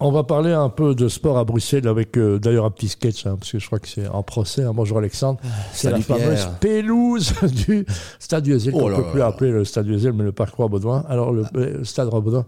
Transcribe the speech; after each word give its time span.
On 0.00 0.12
va 0.12 0.22
parler 0.22 0.52
un 0.52 0.68
peu 0.68 0.94
de 0.94 1.08
sport 1.08 1.38
à 1.38 1.44
Bruxelles 1.44 1.88
avec 1.88 2.16
euh, 2.16 2.38
d'ailleurs 2.38 2.64
un 2.64 2.70
petit 2.70 2.86
sketch, 2.86 3.26
hein, 3.26 3.34
parce 3.36 3.50
que 3.50 3.58
je 3.58 3.66
crois 3.66 3.80
que 3.80 3.88
c'est 3.88 4.06
en 4.06 4.22
procès. 4.22 4.62
Hein. 4.62 4.72
Bonjour 4.72 4.98
Alexandre. 4.98 5.40
C'est 5.72 5.90
la 5.90 6.00
fameuse 6.00 6.44
Pierre. 6.44 6.58
pelouse 6.60 7.34
du 7.66 7.84
stade 8.20 8.44
du 8.44 8.54
Ezel, 8.54 8.74
Oh 8.76 8.80
qu'on 8.80 8.90
ne 8.90 8.94
peut 8.96 9.10
plus 9.10 9.18
là. 9.18 9.26
appeler 9.26 9.50
le 9.50 9.64
stade 9.64 9.86
du 9.86 9.94
Ezel, 9.94 10.12
mais 10.12 10.22
le 10.22 10.30
parc 10.30 10.54
Roi-Baudouin. 10.54 11.04
Alors, 11.08 11.32
le 11.32 11.44
euh, 11.56 11.82
stade 11.82 12.08
Roi-Baudouin, 12.08 12.46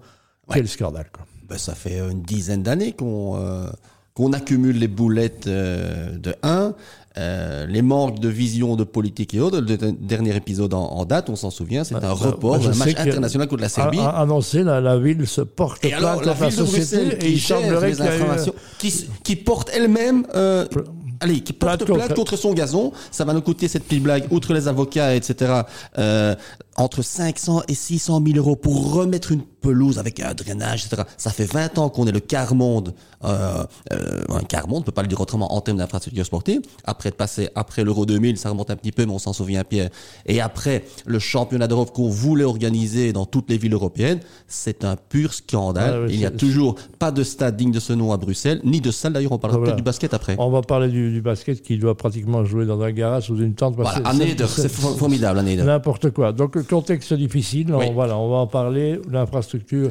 quel 0.53 0.69
scandale. 0.69 1.11
Quoi. 1.13 1.25
Ben, 1.49 1.59
ça 1.59 1.75
fait 1.75 1.99
une 1.99 2.23
dizaine 2.23 2.63
d'années 2.63 2.93
qu'on 2.93 3.37
euh, 3.37 3.67
qu'on 4.15 4.33
accumule 4.33 4.79
les 4.79 4.89
boulettes 4.89 5.47
euh, 5.47 6.17
de 6.19 6.35
1, 6.43 6.75
les 7.69 7.83
manques 7.83 8.19
de 8.19 8.29
vision 8.29 8.77
de 8.77 8.85
politique 8.85 9.35
et 9.35 9.41
autres. 9.41 9.59
Le 9.61 9.77
de- 9.77 9.95
dernier 10.01 10.35
épisode 10.37 10.73
en, 10.75 10.85
en 10.85 11.05
date, 11.05 11.29
on 11.29 11.37
s'en 11.37 11.51
souvient, 11.51 11.85
c'est 11.85 11.95
un 11.95 12.13
report 12.13 12.59
bah, 12.59 12.65
je 12.65 12.71
d'un 12.71 12.77
match 12.77 12.95
international 12.97 13.49
contre 13.49 13.63
la 13.63 13.69
Serbie. 13.69 13.99
A- 13.99 14.09
a- 14.11 14.23
annoncé, 14.23 14.63
la, 14.63 14.81
la 14.81 14.99
ville 14.99 15.27
se 15.27 15.43
porte 15.43 15.85
Et 15.85 15.93
alors, 15.93 16.21
la 16.21 16.27
la 16.29 16.33
ville 16.35 16.45
de 16.47 16.65
société 16.65 16.97
Bruxelles 17.05 17.19
et 17.23 17.31
il 17.33 17.41
semblerait 17.41 17.91
les 17.91 18.01
a 18.01 18.05
eu- 18.07 18.09
informations, 18.21 18.55
qui, 18.79 19.07
qui 19.23 19.37
porte 19.37 19.71
elle-même, 19.75 20.27
euh, 20.35 20.67
allez, 21.21 21.41
qui 21.41 21.53
porte 21.53 21.85
Plainte 21.85 22.15
contre... 22.15 22.37
son 22.37 22.55
gazon. 22.55 22.93
Ça 23.11 23.25
va 23.25 23.35
nous 23.35 23.43
coûter 23.43 23.69
cette 23.69 23.85
petite 23.85 24.03
blague, 24.03 24.25
outre 24.31 24.55
les 24.55 24.67
avocats, 24.69 25.15
etc. 25.15 25.63
euh, 25.99 26.35
entre 26.81 27.03
500 27.03 27.63
et 27.69 27.75
600 27.75 28.23
000 28.27 28.39
euros 28.39 28.57
pour 28.57 28.93
remettre 28.95 29.33
une 29.33 29.43
pelouse 29.61 29.99
avec 29.99 30.21
un 30.21 30.33
drainage, 30.33 30.87
etc. 30.87 31.03
Ça 31.19 31.31
fait 31.31 31.45
20 31.45 31.77
ans 31.79 31.91
qu'on 31.91 32.07
est 32.07 32.13
le 32.13 32.21
quart 32.21 32.55
monde, 32.55 32.95
euh, 33.25 33.63
euh, 33.93 34.23
un 34.31 34.41
quart 34.41 34.67
monde, 34.67 34.79
on 34.79 34.83
peut 34.83 34.91
pas 34.93 35.03
le 35.03 35.09
dire 35.09 35.21
autrement 35.21 35.55
en 35.55 35.61
termes 35.61 35.77
d'infrastructure 35.77 36.25
sportive. 36.25 36.63
Après 36.85 37.11
de 37.11 37.15
passer 37.15 37.51
après 37.55 37.85
l'Euro 37.85 38.07
2000, 38.07 38.39
ça 38.39 38.49
remonte 38.49 38.71
un 38.71 38.77
petit 38.77 38.93
peu, 38.93 39.05
mais 39.05 39.13
on 39.13 39.19
s'en 39.19 39.35
souvient 39.35 39.63
Pierre. 39.63 39.91
Et 40.25 40.41
après 40.41 40.85
le 41.05 41.19
championnat 41.19 41.67
d'Europe 41.69 41.93
qu'on 41.93 42.09
voulait 42.09 42.45
organiser 42.45 43.13
dans 43.13 43.27
toutes 43.27 43.51
les 43.51 43.59
villes 43.59 43.75
européennes, 43.75 44.21
c'est 44.49 44.83
un 44.85 44.97
pur 44.97 45.35
scandale. 45.35 45.93
Ah 45.95 46.01
oui, 46.07 46.15
Il 46.15 46.19
n'y 46.19 46.25
a 46.27 46.31
toujours 46.31 46.77
pas 46.99 47.11
de 47.11 47.23
stade 47.23 47.57
digne 47.59 47.73
de 47.73 47.81
ce 47.81 47.93
nom 47.93 48.13
à 48.13 48.17
Bruxelles, 48.17 48.63
ni 48.65 48.81
de 48.81 48.91
salle 48.91 49.13
d'ailleurs. 49.13 49.33
On 49.33 49.39
parlera 49.39 49.59
Voilà. 49.59 49.73
peut-être 49.73 49.77
du 49.77 49.85
basket 49.85 50.15
après. 50.15 50.37
On 50.39 50.51
va 50.51 50.63
parler 50.63 50.89
du, 50.89 51.13
du 51.13 51.21
basket 51.21 51.61
qui 51.61 51.77
doit 51.77 51.97
pratiquement 51.97 52.45
jouer 52.47 52.65
dans 52.65 52.81
un 52.81 52.93
garage 52.93 53.27
sous 53.27 53.37
une 53.37 53.55
tente. 53.55 53.75
Voilà, 53.77 54.01
c'est- 54.49 54.69
formidable, 54.69 55.47
Eder. 55.47 55.65
N'importe 55.65 56.11
quoi. 56.13 56.33
Donc, 56.33 56.57
contexte 56.71 57.13
difficile, 57.15 57.75
on, 57.75 57.93
voilà, 57.93 58.17
on 58.17 58.31
va 58.31 58.37
en 58.37 58.47
parler. 58.47 59.01
L'infrastructure, 59.11 59.91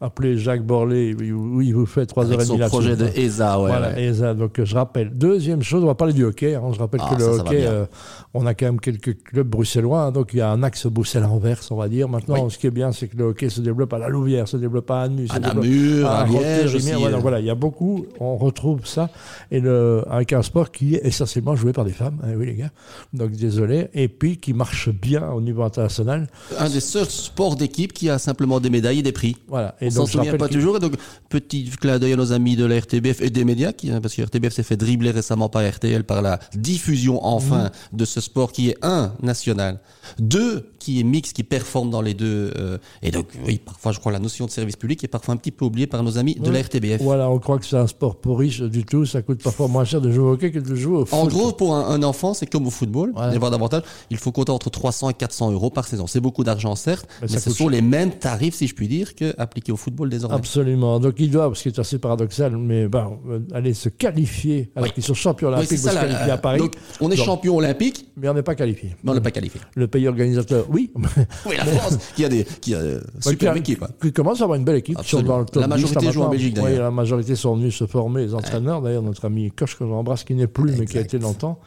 appelé 0.00 0.38
Jacques 0.38 0.64
Borlé, 0.64 1.14
oui, 1.18 1.66
il 1.68 1.74
vous 1.74 1.84
fait 1.86 2.04
3h30 2.10 2.32
Avec 2.34 2.46
son 2.46 2.58
projet 2.68 2.96
de 2.96 3.06
ESA, 3.16 3.60
ouais. 3.60 3.68
voilà, 3.70 3.88
ouais. 3.90 4.04
et 4.04 4.14
ça, 4.14 4.32
donc 4.34 4.62
je 4.62 4.74
rappelle. 4.74 5.10
Deuxième 5.10 5.62
chose, 5.62 5.82
on 5.82 5.88
va 5.88 5.94
parler 5.94 6.14
du 6.14 6.24
hockey. 6.24 6.54
hein. 6.54 6.62
Je 6.72 6.78
rappelle 6.78 7.00
Ah, 7.04 7.10
que 7.14 7.18
le 7.20 7.24
ça, 7.24 7.30
hockey, 7.42 7.66
euh, 7.66 7.84
on 8.32 8.46
a 8.46 8.54
quand 8.54 8.66
même 8.66 8.80
quelques 8.80 9.22
clubs 9.24 9.46
bruxellois, 9.48 10.02
hein. 10.04 10.12
donc 10.12 10.30
il 10.32 10.38
y 10.38 10.40
a 10.40 10.50
un 10.50 10.62
axe 10.62 10.86
Bruxelles-Anvers, 10.86 11.60
on 11.70 11.76
va 11.76 11.88
dire. 11.88 12.08
Maintenant, 12.08 12.48
ce 12.48 12.56
qui 12.58 12.66
est 12.66 12.70
bien, 12.70 12.92
c'est 12.92 13.08
que 13.08 13.16
le 13.16 13.24
hockey 13.24 13.48
se 13.50 13.60
développe 13.60 13.92
à 13.92 13.98
la 13.98 14.08
Louvière, 14.08 14.48
se 14.48 14.56
développe 14.56 14.90
à 14.90 15.02
Annus, 15.02 15.30
se 15.30 15.36
À 15.36 15.40
Namur, 15.40 16.06
à 16.08 16.24
Liège 16.26 16.74
aussi, 16.76 16.92
Voilà, 16.92 17.16
euh. 17.16 17.20
voilà, 17.20 17.40
il 17.40 17.46
y 17.46 17.50
a 17.50 17.54
beaucoup, 17.54 18.06
on 18.20 18.36
retrouve 18.36 18.86
ça, 18.86 19.10
et 19.50 19.60
le, 19.60 20.02
avec 20.08 20.32
un 20.32 20.42
sport 20.42 20.70
qui 20.70 20.94
est 20.94 21.04
essentiellement 21.04 21.56
joué 21.56 21.72
par 21.72 21.84
des 21.84 21.92
femmes, 21.92 22.18
hein, 22.22 22.28
oui 22.36 22.46
les 22.46 22.54
gars, 22.54 22.70
donc 23.12 23.32
désolé, 23.32 23.88
et 23.94 24.08
puis 24.08 24.38
qui 24.38 24.54
marche 24.54 24.88
bien 24.90 25.28
au 25.30 25.40
niveau 25.40 25.62
international. 25.62 26.19
Un 26.58 26.68
des 26.68 26.80
seuls 26.80 27.08
sports 27.08 27.56
d'équipe 27.56 27.92
qui 27.92 28.08
a 28.10 28.18
simplement 28.18 28.60
des 28.60 28.70
médailles 28.70 28.98
et 29.00 29.02
des 29.02 29.12
prix. 29.12 29.36
Voilà. 29.48 29.74
Et 29.80 29.86
on 29.86 29.90
s'en 29.90 30.06
souvient 30.06 30.36
pas 30.36 30.48
toujours. 30.48 30.76
Et 30.76 30.80
donc, 30.80 30.94
petit 31.28 31.64
clin 31.80 31.98
d'œil 31.98 32.12
à 32.14 32.16
nos 32.16 32.32
amis 32.32 32.56
de 32.56 32.64
la 32.64 32.78
RTBF 32.80 33.20
et 33.20 33.30
des 33.30 33.44
médias, 33.44 33.72
qui, 33.72 33.90
hein, 33.90 34.00
parce 34.00 34.14
que 34.14 34.22
RTBF 34.22 34.52
s'est 34.52 34.62
fait 34.62 34.76
dribbler 34.76 35.10
récemment 35.10 35.48
par 35.48 35.68
RTL 35.68 36.04
par 36.04 36.22
la 36.22 36.38
diffusion 36.54 37.24
enfin 37.24 37.64
Mhm. 37.64 37.98
de 37.98 38.04
ce 38.04 38.20
sport 38.20 38.52
qui 38.52 38.70
est 38.70 38.76
un 38.82 39.12
national, 39.22 39.80
deux 40.18 40.70
qui 40.80 40.98
est 40.98 41.04
mix, 41.04 41.32
qui 41.32 41.44
performe 41.44 41.90
dans 41.90 42.02
les 42.02 42.14
deux. 42.14 42.52
euh, 42.58 42.78
et 43.02 43.10
donc, 43.12 43.26
oui, 43.46 43.60
parfois, 43.64 43.92
je 43.92 44.00
crois 44.00 44.10
la 44.10 44.18
notion 44.18 44.46
de 44.46 44.50
service 44.50 44.74
public 44.76 45.04
est 45.04 45.08
parfois 45.08 45.34
un 45.34 45.36
petit 45.36 45.52
peu 45.52 45.64
oubliée 45.64 45.86
par 45.86 46.02
nos 46.02 46.18
amis 46.18 46.34
de 46.34 46.50
la 46.50 46.60
RTBF. 46.62 47.00
Voilà, 47.02 47.30
on 47.30 47.38
croit 47.38 47.58
que 47.58 47.64
c'est 47.66 47.76
un 47.76 47.86
sport 47.86 48.16
pour 48.16 48.38
riches 48.40 48.60
du 48.62 48.84
tout, 48.84 49.06
ça 49.06 49.22
coûte 49.22 49.42
parfois 49.42 49.68
moins 49.68 49.84
cher 49.84 50.00
de 50.00 50.10
jouer 50.10 50.24
au 50.24 50.32
hockey 50.32 50.50
que 50.50 50.58
de 50.58 50.74
jouer 50.74 50.96
au 50.98 51.04
foot. 51.06 51.18
En 51.18 51.26
gros, 51.28 51.52
pour 51.52 51.74
un, 51.76 51.88
un 51.90 52.02
enfant, 52.02 52.34
c'est 52.34 52.46
comme 52.46 52.66
au 52.66 52.70
football. 52.70 53.10
Ouais. 53.14 53.30
Il 53.32 53.44
a 53.44 53.50
davantage. 53.50 53.82
Il 54.10 54.16
faut 54.16 54.32
compter 54.32 54.50
entre 54.52 54.70
300 54.70 55.10
et 55.10 55.14
400 55.14 55.52
euros 55.52 55.70
par 55.70 55.86
saison. 55.86 56.06
C'est 56.06 56.20
beaucoup 56.20 56.42
d'argent, 56.42 56.74
certes, 56.74 57.06
Mais 57.22 57.28
ce 57.28 57.38
sont 57.50 57.54
cher. 57.64 57.68
les 57.70 57.82
mêmes 57.82 58.10
tarifs, 58.12 58.54
si 58.54 58.66
je 58.66 58.74
puis 58.74 58.88
dire, 58.88 59.14
que 59.14 59.34
appliqués 59.38 59.72
au 59.72 59.76
football 59.76 60.08
désormais. 60.10 60.36
Absolument. 60.36 60.98
Donc 60.98 61.14
ils 61.18 61.30
doivent, 61.30 61.54
ce 61.54 61.62
qui 61.64 61.68
est 61.68 61.78
assez 61.78 61.98
paradoxal, 61.98 62.56
mais 62.56 62.88
bon, 62.88 63.18
euh, 63.28 63.40
aller 63.52 63.74
se 63.74 63.88
qualifier, 63.88 64.70
alors 64.74 64.86
Oui. 64.88 64.92
qu'ils 64.94 65.02
sont 65.04 65.14
champions 65.14 65.48
Oui, 65.48 65.54
olympiques, 65.54 65.80
pour 65.80 65.90
ça. 65.90 65.90
se 65.90 65.94
la- 65.94 66.00
qualifier 66.02 66.30
à 66.32 66.38
Paris. 66.38 66.58
Donc, 66.58 66.74
on 67.00 67.10
est 67.10 67.16
Donc, 67.16 67.24
champion 67.26 67.56
olympique, 67.56 68.06
Mais 68.16 68.28
on 68.28 68.34
n'est 68.34 68.42
pas 68.42 68.54
qualifié. 68.54 68.94
mais 69.04 69.10
on 69.10 69.14
n'est 69.14 69.20
pas 69.20 69.30
qualifié. 69.30 69.60
Le 69.74 69.86
pays 69.88 70.08
organisateur, 70.08 70.66
oui. 70.70 70.90
Oui, 71.46 71.54
la 71.58 71.64
France, 71.64 71.98
qui 72.16 72.24
a 72.24 72.28
des, 72.28 72.44
qui 72.60 72.74
a 72.74 72.78
euh, 72.78 73.00
super 73.20 73.52
qui, 73.54 73.58
équipe. 73.60 73.82
hein. 73.82 73.88
qui 74.00 74.12
commence 74.12 74.40
à 74.40 74.44
avoir 74.44 74.58
une 74.58 74.64
belle 74.64 74.76
équipe. 74.76 74.96
Dans 75.24 75.38
le 75.40 75.44
top 75.44 75.60
La 75.60 75.66
majorité 75.68 75.98
10, 76.06 76.12
joue 76.12 76.22
en. 76.22 76.28
Belgique, 76.30 76.54
Oui, 76.56 76.62
d'ailleurs. 76.64 76.84
la 76.84 76.90
majorité 76.90 77.34
sont 77.36 77.56
venus 77.56 77.74
se 77.76 77.86
former, 77.86 78.22
les 78.22 78.34
entraîneurs. 78.34 78.80
D'ailleurs, 78.82 79.02
notre 79.02 79.24
ami 79.26 79.50
Koch, 79.50 79.76
que 79.78 79.84
j'embrasse, 79.86 80.24
qui 80.24 80.34
n'est 80.34 80.46
plus, 80.46 80.72
mais 80.78 80.86
qui 80.86 80.98
a 80.98 81.00
été 81.02 81.18
longtemps. 81.18 81.58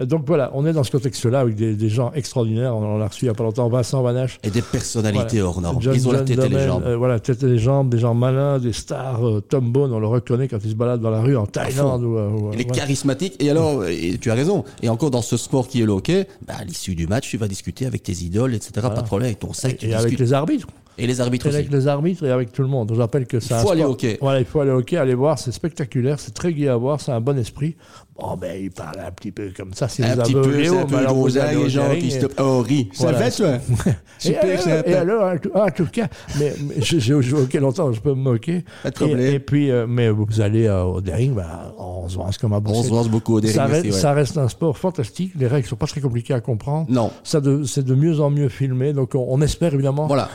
Euh, 0.00 0.04
Donc 0.06 0.24
voilà, 0.26 0.50
on 0.54 0.66
est 0.66 0.72
dans 0.72 0.84
ce 0.84 0.90
contexte-là 0.90 1.40
avec 1.40 1.54
des, 1.54 1.74
des 1.74 1.88
gens 1.88 2.10
extraordinaires. 2.14 2.74
On 2.76 2.96
en 2.96 3.00
a 3.00 3.06
reçu 3.08 3.24
il 3.24 3.28
n'y 3.28 3.30
a 3.30 3.34
pas 3.34 3.44
longtemps 3.44 3.68
Vincent 3.68 4.02
Vanache. 4.02 4.38
Et 4.42 4.50
des 4.50 4.62
personnalités 4.62 5.40
Voilà. 5.40 5.44
hors 5.46 5.60
normes. 5.60 5.82
John- 5.82 5.94
Ils 5.94 6.08
ont 6.08 6.12
la 6.12 6.22
tête 6.22 6.38
et 6.38 6.48
les 6.48 6.66
jambes. 6.66 6.82
euh, 6.86 6.96
voilà, 6.96 7.20
tête 7.20 7.42
et 7.42 7.46
les 7.46 7.58
jambes, 7.58 7.88
des 7.90 7.98
gens 7.98 8.14
malins, 8.14 8.58
des 8.58 8.72
stars. 8.72 9.26
euh, 9.26 9.40
Tom 9.40 9.70
Bone, 9.72 9.92
on 9.92 9.98
le 10.00 10.06
reconnaît 10.06 10.48
quand 10.48 10.58
il 10.64 10.70
se 10.70 10.74
balade 10.76 11.00
dans 11.00 11.10
la 11.10 11.20
rue 11.20 11.36
en 11.36 11.46
Thaïlande. 11.46 12.02
Ou, 12.04 12.16
ou, 12.18 12.50
Il 12.54 12.60
est 12.60 12.64
ouais. 12.64 12.70
charismatique. 12.72 13.34
Et 13.40 13.50
alors, 13.50 13.84
et 13.86 14.18
tu 14.20 14.30
as 14.30 14.34
raison. 14.34 14.64
Et 14.82 14.88
encore 14.88 15.10
dans 15.10 15.22
ce 15.22 15.36
sport 15.36 15.68
qui 15.68 15.80
est 15.82 15.86
le 15.86 15.92
hockey, 15.92 16.26
bah, 16.46 16.54
à 16.58 16.64
l'issue 16.64 16.94
du 16.94 17.06
match, 17.06 17.28
tu 17.30 17.36
vas 17.36 17.48
discuter 17.48 17.86
avec 17.86 18.02
tes 18.02 18.12
idoles, 18.12 18.47
etc. 18.54 18.72
Pas 18.74 19.02
de 19.02 19.06
problème. 19.06 19.26
Avec 19.26 19.38
ton 19.40 19.52
sac, 19.52 19.76
tu 19.78 19.88
Et 19.88 19.94
avec 19.94 20.18
les 20.18 20.32
arbitres. 20.32 20.66
Et 20.98 21.06
les 21.06 21.20
arbitres 21.20 21.46
Et 21.46 21.48
aussi. 21.50 21.58
avec 21.58 21.70
les 21.72 21.86
arbitres 21.86 22.24
et 22.24 22.30
avec 22.30 22.52
tout 22.52 22.62
le 22.62 22.68
monde. 22.68 22.90
Je 22.94 23.00
rappelle 23.00 23.26
que 23.26 23.40
c'est 23.40 23.54
Il 23.54 23.56
un 23.56 23.60
faut 23.60 23.70
aller 23.70 23.84
au 23.84 23.90
hockey. 23.90 24.18
Voilà, 24.20 24.40
il 24.40 24.44
faut 24.46 24.60
aller 24.60 24.70
au 24.72 24.78
hockey, 24.78 24.96
aller 24.96 25.14
voir, 25.14 25.38
c'est 25.38 25.52
spectaculaire, 25.52 26.18
c'est 26.20 26.34
très 26.34 26.52
gai 26.52 26.68
à 26.68 26.76
voir, 26.76 27.00
c'est 27.00 27.12
un 27.12 27.20
bon 27.20 27.38
esprit. 27.38 27.76
Bon, 28.18 28.36
ben, 28.36 28.60
il 28.60 28.72
parle 28.72 28.98
un 29.06 29.12
petit 29.12 29.30
peu 29.30 29.50
comme 29.56 29.72
ça, 29.74 29.86
si 29.86 30.02
Un 30.02 30.16
petit 30.16 30.32
peu, 30.32 30.42
c'est 30.42 30.68
un 30.68 30.86
mais 30.90 31.06
peu 31.06 31.12
au 31.12 31.28
les 31.28 31.70
gens 31.70 31.94
qui 32.00 32.10
se 32.10 32.26
Oh, 32.40 32.62
rit. 32.62 32.88
Ça 32.92 33.12
toi? 33.12 33.54
Et 33.54 33.60
Super 34.18 34.60
sympa. 34.60 34.90
et 34.90 34.94
alors, 34.94 35.32
en 35.54 35.70
tout- 35.70 35.86
cas, 35.86 36.08
mais, 36.36 36.52
j'ai 36.78 36.98
joué 36.98 37.32
au 37.38 37.42
hockey 37.44 37.60
longtemps, 37.60 37.92
je 37.92 38.00
peux 38.00 38.10
me 38.10 38.16
moquer. 38.16 38.64
Pas 38.82 38.90
de 38.90 38.94
problème. 38.96 39.20
Et, 39.20 39.38
puis, 39.38 39.70
euh, 39.70 39.86
mais 39.88 40.10
vous 40.10 40.40
allez 40.40 40.66
euh, 40.66 40.82
au 40.82 41.00
Daring, 41.00 41.32
bah, 41.34 41.72
on 41.78 42.08
se 42.08 42.18
lance 42.18 42.38
comme 42.38 42.52
à 42.54 42.56
On 42.56 42.60
Bruxelles. 42.60 42.86
se 42.86 42.90
lance 42.90 43.08
beaucoup 43.08 43.38
au 43.38 43.42
ça, 43.42 43.68
ouais. 43.68 43.90
ça 43.92 44.12
reste 44.12 44.36
un 44.36 44.48
sport 44.48 44.76
fantastique, 44.76 45.32
les 45.38 45.46
règles 45.46 45.68
sont 45.68 45.76
pas 45.76 45.86
très 45.86 46.00
compliquées 46.00 46.34
à 46.34 46.40
comprendre. 46.40 46.86
Non. 46.90 47.12
Ça 47.22 47.40
c'est 47.66 47.84
de 47.84 47.94
mieux 47.94 48.18
en 48.20 48.30
mieux 48.30 48.48
filmé, 48.48 48.92
donc 48.92 49.14
on, 49.14 49.24
on 49.28 49.40
espère 49.42 49.74
évidemment 49.74 50.08
Voilà. 50.08 50.28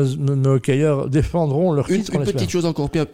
Nos, 0.00 0.16
nos, 0.16 0.36
nos 0.36 0.50
hockeyeurs 0.56 1.08
défendront 1.08 1.72
leur 1.72 1.90
Une, 1.90 2.02
titre. 2.02 2.14
une 2.14 2.24
petite 2.24 2.50
chose 2.50 2.66
encore 2.66 2.90
pire. 2.90 3.06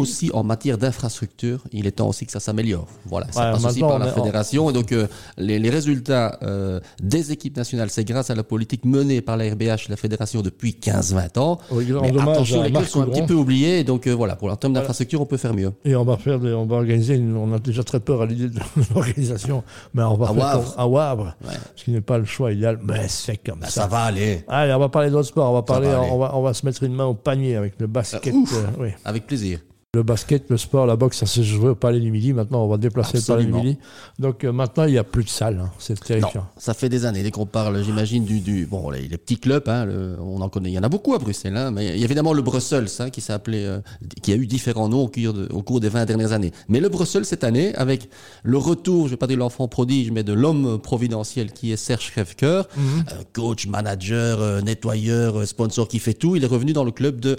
Aussi 0.00 0.30
en 0.32 0.42
matière 0.44 0.78
d'infrastructure, 0.78 1.62
il 1.72 1.86
est 1.86 1.92
temps 1.92 2.08
aussi 2.08 2.26
que 2.26 2.32
ça 2.32 2.40
s'améliore. 2.40 2.86
Voilà, 3.06 3.26
ça 3.32 3.46
Ouais, 3.46 3.52
passe 3.52 3.64
aussi 3.64 3.80
par 3.80 3.98
la 3.98 4.06
en- 4.06 4.14
fédération. 4.14 4.70
Et 4.70 4.72
donc 4.72 4.92
euh, 4.92 5.06
les, 5.36 5.58
les 5.58 5.70
résultats 5.70 6.38
euh, 6.42 6.80
des 7.02 7.32
équipes 7.32 7.56
nationales, 7.56 7.90
c'est 7.90 8.04
grâce 8.04 8.30
à 8.30 8.34
la 8.34 8.42
politique 8.42 8.84
menée 8.84 9.20
par 9.20 9.36
la 9.36 9.50
RBH, 9.52 9.88
la 9.88 9.96
fédération 9.96 10.42
depuis 10.42 10.76
15-20 10.80 11.38
ans. 11.38 11.58
Oui, 11.70 11.86
grand 11.86 12.02
Mais 12.02 12.08
attention, 12.20 12.60
à 12.62 12.64
les 12.66 12.72
clubs 12.72 12.84
sont 12.84 13.02
un 13.02 13.06
petit 13.06 13.22
peu 13.22 13.34
oubliés. 13.34 13.80
Et 13.80 13.84
donc 13.84 14.06
euh, 14.06 14.12
voilà, 14.14 14.36
pour 14.36 14.50
en 14.50 14.56
termes 14.56 14.72
d'infrastructure, 14.72 15.20
on 15.20 15.26
peut 15.26 15.36
faire 15.36 15.54
mieux. 15.54 15.72
Et 15.84 15.94
on 15.96 16.04
va 16.04 16.16
faire, 16.16 16.38
des- 16.40 16.52
on 16.52 16.66
va 16.66 16.76
organiser, 16.76 17.14
une- 17.16 17.36
on 17.36 17.52
a 17.52 17.58
déjà 17.58 17.82
très 17.84 18.00
peur 18.00 18.22
à 18.22 18.26
l'idée 18.26 18.48
de 18.48 18.58
l'organisation, 18.94 19.62
mais 19.94 20.02
on 20.02 20.14
va 20.16 20.26
À 20.26 20.28
faire 20.34 20.36
Wavre. 20.38 20.74
à 20.78 20.86
Wavre, 20.88 21.36
Ouais. 21.44 21.54
ce 21.76 21.84
qui 21.84 21.90
n'est 21.90 22.00
pas 22.00 22.18
le 22.18 22.24
choix 22.24 22.52
idéal, 22.52 22.78
mais 22.82 23.06
c'est 23.08 23.36
comme 23.36 23.60
Bah, 23.60 23.66
ça. 23.66 23.82
ça 23.82 23.86
va 23.86 24.00
aller, 24.04 24.44
Allez, 24.48 24.72
on 24.72 24.78
va 24.78 24.88
parler 24.88 25.10
d'autres 25.10 25.28
sports, 25.28 25.50
on 25.50 25.54
va 25.54 25.62
parler, 25.62 25.88
va 25.88 26.00
on 26.02 26.18
va, 26.18 26.34
on 26.36 26.42
va 26.42 26.54
se 26.54 26.64
mettre 26.66 26.82
une 26.82 26.94
main 26.94 27.04
au 27.06 27.14
panier 27.14 27.56
avec 27.56 27.74
le 27.78 27.86
basket. 27.86 28.32
ouf. 28.34 28.54
oui. 28.78 28.88
avec 29.04 29.26
plaisir. 29.26 29.58
Le 29.94 30.02
basket, 30.02 30.44
le 30.48 30.56
sport, 30.56 30.86
la 30.86 30.96
boxe, 30.96 31.18
ça 31.18 31.26
se 31.26 31.42
joue 31.42 31.68
au 31.68 31.74
Palais 31.74 32.00
du 32.00 32.10
Midi. 32.10 32.32
Maintenant, 32.32 32.64
on 32.64 32.66
va 32.68 32.78
déplacer 32.78 33.18
le 33.18 33.22
Palais 33.24 33.42
du 33.44 33.50
Absolument. 33.50 33.62
Midi. 33.72 33.78
Donc 34.18 34.42
euh, 34.42 34.50
maintenant, 34.50 34.84
il 34.84 34.92
n'y 34.92 34.96
a 34.98 35.04
plus 35.04 35.22
de 35.22 35.28
salle. 35.28 35.60
hein. 35.62 35.70
C'est 35.78 35.92
Non, 35.92 36.06
terrifiant. 36.06 36.46
ça 36.56 36.72
fait 36.72 36.88
des 36.88 37.04
années. 37.04 37.22
Dès 37.22 37.30
qu'on 37.30 37.44
parle, 37.44 37.84
j'imagine, 37.84 38.24
du, 38.24 38.40
du 38.40 38.64
bon, 38.64 38.88
les, 38.88 39.06
les 39.06 39.18
petits 39.18 39.36
clubs, 39.36 39.68
hein, 39.68 39.84
le- 39.84 40.16
on 40.18 40.40
en 40.40 40.48
connaît. 40.48 40.70
Il 40.70 40.72
y 40.72 40.78
en 40.78 40.82
a 40.82 40.88
beaucoup 40.88 41.12
à 41.12 41.18
Bruxelles, 41.18 41.54
hein, 41.58 41.70
mais 41.72 41.88
il 41.88 41.98
y 41.98 42.00
a 42.00 42.04
évidemment 42.06 42.32
le 42.32 42.40
Brussels, 42.40 42.86
qui 43.12 43.20
s'est 43.20 43.34
appelé, 43.34 43.66
euh, 43.66 43.80
qui 44.22 44.32
a 44.32 44.36
eu 44.36 44.46
différents 44.46 44.88
noms 44.88 45.02
au 45.02 45.08
cours, 45.08 45.34
de- 45.34 45.46
au 45.52 45.60
cours 45.60 45.78
des 45.78 45.90
20 45.90 46.06
dernières 46.06 46.32
années. 46.32 46.52
Mais 46.70 46.80
le 46.80 46.88
Brussels 46.88 47.26
cette 47.26 47.44
année, 47.44 47.74
avec 47.74 48.08
le 48.44 48.56
retour, 48.56 49.08
je 49.08 49.10
vais 49.10 49.16
pas 49.18 49.26
dire 49.26 49.36
l'enfant 49.36 49.68
prodige, 49.68 50.10
mais 50.10 50.22
de 50.24 50.32
l'homme 50.32 50.78
providentiel 50.80 51.52
qui 51.52 51.70
est 51.70 51.76
Serge 51.76 52.12
Krefker, 52.12 52.62
Mhm. 52.78 52.82
euh, 53.12 53.22
coach, 53.34 53.66
manager, 53.66 54.62
nettoyeur, 54.62 55.46
sponsor 55.46 55.86
qui 55.86 55.98
fait 55.98 56.14
tout. 56.14 56.34
Il 56.34 56.44
est 56.44 56.46
revenu 56.46 56.72
dans 56.72 56.84
le 56.84 56.92
club 56.92 57.20
de 57.20 57.36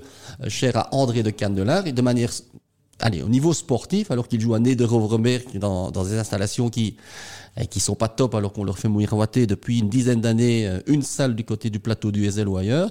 cher 0.49 0.77
à 0.77 0.93
André 0.93 1.23
de 1.23 1.31
Candelard 1.31 1.87
et 1.87 1.91
de 1.93 2.01
manière 2.03 2.29
Allez, 3.05 3.21
au 3.21 3.27
niveau 3.27 3.51
sportif, 3.53 4.11
alors 4.11 4.27
qu'il 4.29 4.39
joue 4.39 4.53
à 4.53 4.59
Nederovermerk 4.59 5.57
dans, 5.57 5.91
dans 5.91 6.03
des 6.05 6.17
installations 6.17 6.69
qui 6.69 6.95
eh, 7.55 7.67
qui 7.67 7.79
sont 7.79 7.93
pas 7.93 8.07
top, 8.07 8.33
alors 8.33 8.51
qu'on 8.51 8.63
leur 8.63 8.79
fait 8.79 8.89
miroiter 8.89 9.45
depuis 9.45 9.77
une 9.77 9.87
dizaine 9.89 10.21
d'années 10.21 10.65
euh, 10.67 10.79
une 10.87 11.03
salle 11.03 11.35
du 11.35 11.43
côté 11.43 11.69
du 11.69 11.79
plateau 11.79 12.11
du 12.11 12.25
Ezel 12.25 12.47
ou 12.47 12.57
ailleurs. 12.57 12.89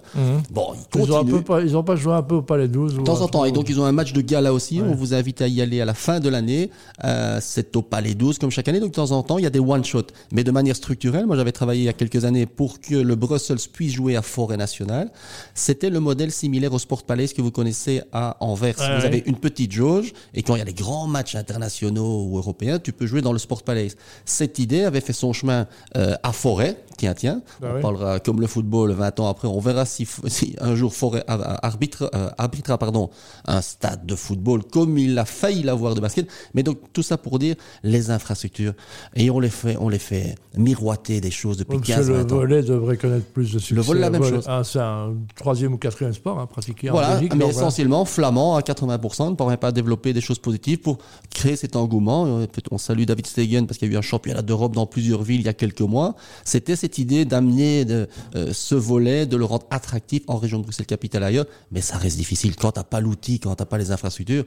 Bon, 0.53 0.75
ils 0.94 1.00
Ils 1.00 1.11
ont, 1.11 1.17
un 1.17 1.19
continuent. 1.20 1.32
peu, 1.38 1.43
pas- 1.43 1.62
ils 1.62 1.76
ont 1.76 1.82
pas 1.82 1.97
joué 1.97 2.12
un 2.14 2.23
peu 2.23 2.37
au 2.37 2.43
Palais 2.43 2.69
12 2.69 2.94
De 2.94 3.03
temps 3.03 3.23
en 3.23 3.26
temps. 3.26 3.44
Et 3.44 3.50
donc, 3.50 3.69
ils 3.70 3.81
ont 3.81 3.85
un 3.85 3.91
match 3.91 4.12
de 4.12 4.20
gala 4.20 4.53
aussi. 4.53 4.81
On 4.81 4.94
vous 4.94 5.14
invite 5.14 5.43
à 5.43 5.49
y 5.49 5.61
aller 5.61 5.81
à 5.81 5.85
la 5.85 5.94
fin 5.94 6.20
de 6.20 6.29
l'année. 6.29 6.70
Euh, 7.03 7.38
c'est 7.43 7.75
au 7.75 7.82
Palais 7.82 8.14
12, 8.14 8.38
comme 8.38 8.50
chaque 8.53 8.69
année. 8.69 8.79
Donc, 8.79 8.91
de 8.91 8.94
temps 8.94 9.11
en 9.11 9.25
temps, 9.25 9.38
il 9.38 9.43
y 9.43 9.49
a 9.49 9.50
des 9.50 9.59
one-shots. 9.59 10.06
Mais 10.31 10.44
de 10.44 10.53
manière 10.53 10.76
structurelle, 10.76 11.26
moi, 11.26 11.35
j'avais 11.35 11.50
travaillé 11.50 11.81
il 11.82 11.87
y 11.87 11.88
a 11.88 11.93
quelques 11.93 12.25
années 12.25 12.47
pour 12.47 12.81
que 12.81 12.94
le 12.94 13.17
Brussels 13.17 13.59
puisse 13.73 13.94
jouer 13.94 14.14
à 14.14 14.23
Forêt 14.23 14.59
Nationale. 14.59 15.11
C'était 15.56 15.91
le 15.91 15.99
modèle 15.99 16.31
similaire 16.31 16.73
au 16.73 16.79
Sport 16.79 17.03
Palace 17.03 17.32
que 17.32 17.43
vous 17.43 17.50
connaissez 17.50 18.03
à 18.12 18.37
Anvers. 18.38 18.79
Ouais, 18.79 18.87
vous 18.94 19.00
ouais. 19.00 19.06
avez 19.06 19.23
une 19.26 19.37
petite 19.38 19.73
jauge 19.73 20.01
loge 20.02 20.12
et 20.34 20.43
quand 20.43 20.54
il 20.54 20.58
y 20.58 20.62
a 20.62 20.64
les 20.64 20.72
grands 20.75 21.06
matchs 21.06 21.34
internationaux 21.34 22.25
ou 22.28 22.38
européens, 22.38 22.78
tu 22.78 22.93
peux 22.93 23.06
jouer 23.06 23.22
dans 23.22 23.32
le 23.32 23.38
Sport 23.38 23.62
Palace. 23.62 23.96
Cette 24.25 24.58
idée 24.58 24.84
avait 24.84 25.00
fait 25.00 25.12
son 25.12 25.32
chemin 25.32 25.66
euh, 25.96 26.14
à 26.22 26.32
Forêt, 26.32 26.82
tiens, 26.96 27.14
tiens. 27.14 27.43
Ah 27.62 27.66
on 27.70 27.75
oui. 27.76 27.82
parlera 27.82 28.20
comme 28.20 28.40
le 28.40 28.46
football 28.46 28.93
20 28.93 29.20
ans 29.20 29.28
après. 29.28 29.49
On 29.49 29.60
verra 29.60 29.84
si, 29.84 30.06
si 30.26 30.56
un 30.60 30.75
jour 30.75 30.94
Forêt 30.94 31.25
arbitre, 31.26 32.10
euh, 32.14 32.28
arbitrera 32.38 32.78
pardon, 32.78 33.10
un 33.46 33.60
stade 33.62 34.06
de 34.06 34.14
football 34.14 34.62
comme 34.64 34.99
il 34.99 35.19
a 35.19 35.25
failli 35.25 35.62
l'avoir 35.62 35.94
de 35.94 36.00
basket. 36.00 36.28
Mais 36.54 36.62
donc 36.62 36.78
tout 36.93 37.02
ça 37.02 37.16
pour 37.19 37.38
dire 37.38 37.56
les 37.82 38.10
infrastructures. 38.10 38.75
Et 39.14 39.31
on 39.31 39.40
les 39.40 39.50
fait, 39.50 39.76
on 39.81 39.88
les 39.88 39.99
fait 39.99 40.34
miroiter 40.56 41.20
des 41.20 41.31
choses 41.31 41.56
depuis 41.56 41.78
Parce 41.78 41.88
que 41.88 41.94
15 41.94 42.08
le 42.08 42.14
20 42.16 42.32
ans. 42.32 42.37
volet 42.37 42.62
devrait 42.62 42.96
connaître 42.96 43.26
plus 43.26 43.52
de 43.52 43.58
succès. 43.58 43.81
volley, 43.81 44.00
la 44.00 44.10
même 44.10 44.22
chose. 44.25 44.44
ah, 44.49 44.62
c'est 44.64 44.78
un 44.81 45.14
troisième 45.37 45.75
ou 45.75 45.78
quatrième 45.78 46.12
sport 46.12 46.38
hein, 46.38 46.46
pratiqué 46.46 46.90
en 46.90 46.93
Voilà, 46.94 47.14
Belgique. 47.14 47.34
mais 47.37 47.46
essentiellement 47.49 48.04
flamand 48.04 48.56
à 48.56 48.60
80%, 48.60 49.31
ne 49.31 49.34
parvient 49.34 49.56
pas 49.56 49.69
à 49.69 49.72
des 49.82 50.20
choses 50.20 50.38
positives 50.38 50.79
pour 50.79 50.99
créer 51.31 51.56
cet 51.56 51.76
engouement. 51.76 52.46
On 52.70 52.79
salue 52.79 53.05
David 53.05 53.26
Stegen 53.26 53.67
parce 53.67 53.79
qu'il 53.79 53.88
y 53.88 53.90
a 53.93 53.94
eu 53.94 53.99
un 53.99 54.02
championnat 54.02 54.43
d'Europe 54.43 54.75
dans 54.75 54.87
plusieurs 54.87 55.23
villes 55.23 55.40
il 55.40 55.46
y 55.46 55.49
a 55.49 55.55
quelques 55.55 55.81
mois. 55.81 56.14
C'était 56.44 56.76
cette 56.76 56.99
idée 56.99 57.25
d'amener 57.25 57.84
euh, 57.88 58.52
ce 58.52 58.75
volet, 58.75 59.26
de 59.26 59.37
le 59.37 59.44
rendre 59.44 59.67
attractif 59.70 60.23
en 60.26 60.37
région 60.37 60.58
de 60.58 60.64
Bruxelles 60.64 60.87
capitale 60.87 61.25
ailleurs, 61.25 61.46
mais 61.70 61.81
ça 61.81 61.96
reste 61.96 62.17
difficile 62.17 62.56
quand 62.56 62.73
t'as 62.73 62.84
pas 62.84 63.00
l'outil, 63.00 63.40
quand 63.40 63.55
t'as 63.55 63.64
pas 63.64 63.79
les 63.79 63.90
infrastructures. 63.90 64.44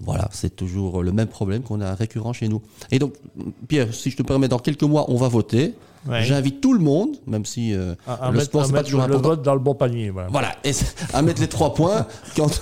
Voilà, 0.00 0.28
c'est 0.32 0.54
toujours 0.54 1.02
le 1.02 1.12
même 1.12 1.28
problème 1.28 1.62
qu'on 1.62 1.80
a 1.80 1.94
récurrent 1.94 2.32
chez 2.32 2.48
nous. 2.48 2.60
Et 2.90 2.98
donc, 2.98 3.14
Pierre, 3.68 3.92
si 3.94 4.10
je 4.10 4.16
te 4.16 4.22
permets, 4.22 4.48
dans 4.48 4.58
quelques 4.58 4.82
mois, 4.82 5.06
on 5.10 5.16
va 5.16 5.28
voter. 5.28 5.74
Ouais. 6.08 6.22
J'invite 6.22 6.60
tout 6.60 6.72
le 6.72 6.78
monde, 6.78 7.16
même 7.26 7.44
si 7.44 7.74
euh, 7.74 7.96
À, 8.06 8.12
à 8.12 8.26
le 8.30 8.34
mettre, 8.34 8.44
sport 8.44 8.64
c'est 8.64 8.72
pas 8.72 8.84
toujours 8.84 9.00
le 9.00 9.06
important. 9.06 9.28
vote 9.30 9.42
dans 9.42 9.54
le 9.54 9.60
bon 9.60 9.74
panier. 9.74 10.10
Voilà. 10.10 10.28
Voilà, 10.30 10.54
et 10.62 10.72
c'est- 10.72 10.94
à 11.12 11.20
mettre 11.20 11.40
les 11.40 11.48
trois 11.48 11.74
points, 11.74 12.06
quand, 12.36 12.60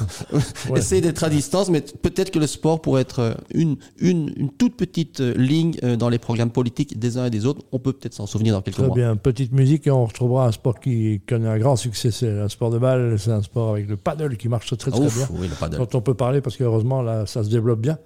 Ouais. 0.70 0.78
essayer 0.78 1.02
d'être 1.02 1.22
à 1.24 1.28
distance, 1.28 1.68
mais 1.68 1.82
peut-être 1.82 2.30
que 2.30 2.38
le 2.38 2.46
sport 2.46 2.80
pourrait 2.80 3.02
être 3.02 3.18
euh, 3.18 3.34
une, 3.52 3.76
une, 3.98 4.32
une 4.36 4.48
toute 4.50 4.76
petite 4.76 5.20
euh, 5.20 5.34
ligne 5.36 5.74
euh, 5.82 5.96
dans 5.96 6.08
les 6.08 6.18
programmes 6.18 6.48
politiques 6.52 6.98
des 6.98 7.18
uns 7.18 7.26
et 7.26 7.30
des 7.30 7.44
autres. 7.44 7.60
On 7.70 7.78
peut 7.78 7.92
peut-être 7.92 8.14
s'en 8.14 8.24
souvenir 8.26 8.54
dans 8.54 8.62
quelques 8.62 8.78
Très 8.78 8.86
mois. 8.86 8.96
bien, 8.96 9.14
petite 9.14 9.52
musique 9.52 9.86
et 9.86 9.90
on 9.90 10.06
retrouvera 10.06 10.46
un 10.46 10.52
sport 10.52 10.80
qui 10.80 11.20
connaît 11.28 11.48
un 11.48 11.58
grand 11.58 11.76
succès, 11.76 12.10
c'est 12.12 12.30
un 12.30 12.48
sport 12.48 12.70
de 12.70 12.78
balle, 12.78 13.18
c'est 13.18 13.32
un 13.32 13.42
sport 13.42 13.72
avec 13.72 13.90
le 13.90 13.98
paddle 13.98 14.38
qui 14.38 14.48
marche 14.48 14.74
très 14.78 14.90
très 14.90 15.00
Ouf, 15.00 15.18
bien. 15.18 15.28
oui, 15.38 15.48
le 15.48 15.54
paddle. 15.54 15.76
dont 15.76 15.88
on 15.92 16.00
peut 16.00 16.14
parler 16.14 16.40
parce 16.40 16.56
que 16.56 16.64
heureusement 16.64 17.02
là 17.02 17.23
ça 17.26 17.42
se 17.44 17.48
développe 17.50 17.80
bien 17.80 17.98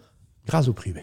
grâce 0.47 0.69
au 0.69 0.73
privé. 0.73 1.03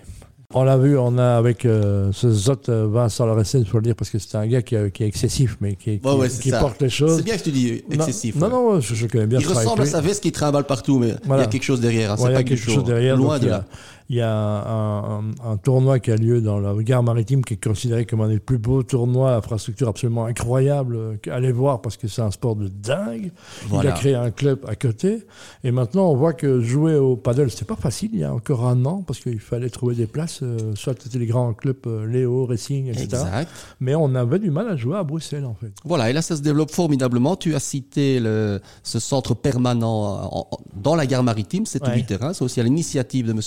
On 0.54 0.64
l'a 0.64 0.78
vu, 0.78 0.98
on 0.98 1.18
a 1.18 1.36
avec 1.38 1.66
euh, 1.66 2.12
ce 2.14 2.30
Zot 2.32 2.70
euh, 2.70 2.88
Vincent 2.90 3.26
Lorenzen, 3.26 3.62
il 3.62 3.68
faut 3.68 3.78
le 3.78 3.84
dire 3.84 3.96
parce 3.96 4.10
que 4.12 4.20
c'est 4.20 4.36
un 4.38 4.46
gars 4.48 4.62
qui, 4.62 4.76
qui 4.94 5.04
est 5.04 5.08
excessif 5.08 5.58
mais 5.60 5.76
qui, 5.76 6.00
qui- 6.00 6.08
Ouais, 6.08 6.14
ouais, 6.16 6.30
c'est 6.30 6.42
qui 6.44 6.50
ça. 6.52 6.60
porte 6.60 6.82
les 6.82 6.90
choses. 6.90 7.18
C'est 7.18 7.24
bien 7.24 7.36
que 7.36 7.44
tu 7.44 7.52
dis 7.52 7.84
excessif. 7.92 8.36
Non, 8.36 8.46
ouais. 8.48 8.52
non, 8.54 8.74
non, 8.76 8.80
je, 8.80 8.94
je 8.96 9.08
connais 9.08 9.26
bien. 9.28 9.40
Il 9.40 9.48
ressemble 9.48 9.82
à 9.82 9.86
sa 9.86 10.02
veste 10.02 10.22
qui 10.24 10.32
trimballe 10.32 10.64
partout, 10.66 11.00
mais 11.00 11.10
il 11.10 11.20
Voilà. 11.26 11.44
y 11.44 11.46
a 11.46 11.50
quelque 11.50 11.64
chose 11.64 11.82
derrière. 11.82 12.12
hein. 12.14 12.18
C'est 12.18 12.32
pas 12.32 12.44
quelque 12.44 12.56
chose 12.72 12.84
derrière. 12.84 13.18
Loin 13.18 13.36
donc 13.38 13.44
de 13.46 13.50
là. 13.50 13.66
Il 14.10 14.18
y 14.18 14.22
a 14.22 14.32
un, 14.32 15.20
un- 15.20 15.32
un 15.44 15.58
tournoi 15.58 16.00
qui 16.00 16.12
a 16.12 16.16
lieu 16.16 16.40
dans 16.42 16.60
la 16.60 16.74
gare 16.84 17.02
maritime 17.02 17.44
qui 17.44 17.56
est 17.56 17.64
considéré 17.64 18.06
comme 18.06 18.22
un 18.22 18.28
des 18.28 18.40
plus 18.40 18.60
beaux 18.60 18.84
tournois, 18.84 19.36
infrastructure 19.36 19.88
absolument 19.88 20.26
incroyable. 20.26 20.96
euh, 20.96 21.16
Allez 21.32 21.52
voir 21.52 21.82
parce 21.82 21.98
que 21.98 22.08
c'est 22.08 22.22
un 22.22 22.30
sport 22.30 22.56
de 22.56 22.68
dingue. 22.68 23.32
Il 23.72 23.88
a 23.88 23.92
créé 23.94 24.14
un 24.16 24.30
club 24.30 24.60
à 24.68 24.76
côté. 24.76 25.26
Et 25.64 25.72
maintenant, 25.72 26.12
on 26.12 26.16
voit 26.16 26.34
que 26.34 26.62
jouer 26.62 26.96
au 26.96 27.16
paddle, 27.16 27.50
c'était 27.50 27.66
pas 27.66 27.76
facile 27.76 28.12
il 28.14 28.20
y 28.20 28.24
a 28.24 28.32
encore 28.34 28.68
un 28.68 28.86
an 28.86 29.04
parce 29.06 29.20
qu'il 29.20 29.40
fallait 29.40 29.70
trouver 29.72 29.96
des 29.96 30.08
places. 30.08 30.42
euh, 30.44 30.76
soit 30.76 30.94
c'était 31.02 31.18
les 31.20 31.26
grands 31.26 31.54
clubs 31.54 31.76
euh, 31.88 32.06
Léo, 32.06 32.46
Racing, 32.46 32.88
etc. 32.90 33.04
Exact. 33.06 33.50
Mais 33.80 33.96
on 33.96 34.14
avait 34.14 34.38
du 34.40 34.52
mal 34.52 34.68
à 34.70 34.76
jouer 34.76 34.98
à 34.98 35.04
Bruxelles 35.04 35.46
en 35.46 35.56
fait. 35.56 35.72
Voilà, 35.84 36.10
et 36.10 36.14
là, 36.14 36.22
ça 36.22 36.36
se 36.36 36.42
développe 36.42 36.70
formidablement. 36.72 37.36
Tu 37.36 37.56
as 37.56 37.60
cité 37.60 38.20
le, 38.20 38.60
ce 38.84 39.00
centre 39.00 39.34
permanent 39.34 39.88
en- 40.32 40.48
en- 40.52 40.58
dans 40.76 40.96
la 40.96 41.06
gare 41.08 41.24
maritime, 41.24 41.66
c'est 41.66 41.84
Ouais. 41.88 41.96
huit 41.96 42.06
terrains. 42.06 42.34
C'est 42.34 42.44
aussi 42.44 42.60
à 42.60 42.64
l'initiative 42.64 43.26
de 43.28 43.32
M. 43.32 43.40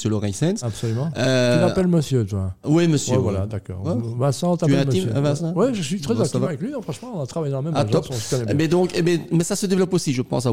Absolument. 0.62 1.10
Euh, 1.16 1.54
Tu 1.56 1.66
l'appelles 1.68 1.86
monsieur, 1.88 2.24
toi 2.26 2.54
Oui, 2.64 2.88
monsieur. 2.88 3.14
Ouais, 3.16 3.22
voilà, 3.22 3.46
d'accord. 3.46 3.84
Ouais. 3.84 3.92
Vincent, 4.18 4.56
t'appelles 4.56 4.86
monsieur. 4.86 5.16
euh, 5.16 5.20
Vincent 5.20 5.52
Ouais, 5.54 5.74
je 5.74 5.82
suis 5.82 6.00
très 6.00 6.14
va. 6.38 6.48
avec 6.48 6.60
lui. 6.60 6.72
hein, 6.74 6.78
Franchement, 6.82 7.12
on 7.16 7.22
a 7.22 7.26
travaillé 7.26 7.52
dans 7.52 7.58
la 7.58 7.70
même 7.70 7.74
Ah, 7.76 7.80
agence, 7.80 7.92
top. 7.92 8.06
on 8.10 8.14
se 8.14 8.30
connaît 8.30 8.44
bien. 8.46 8.54
Mais 8.54 8.68
donc, 8.68 8.90
eh 8.94 9.02
ben, 9.02 9.20
mais 9.32 9.44
ça 9.44 9.56
se 9.56 9.66
développe 9.66 9.92
aussi, 9.94 10.12
je 10.12 10.22
pense. 10.22 10.46
À 10.46 10.52